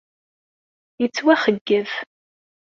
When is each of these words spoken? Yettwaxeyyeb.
Yettwaxeyyeb. 1.01 1.89